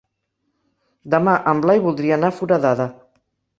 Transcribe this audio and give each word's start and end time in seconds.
Demà 1.15 1.35
en 1.53 1.63
Blai 1.67 1.83
voldria 1.85 2.19
anar 2.19 2.35
a 2.35 2.37
Foradada. 2.41 2.91